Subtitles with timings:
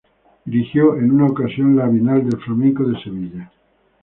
[0.45, 3.51] Dirigió en una ocasión la Bienal de Flamenco de Sevilla.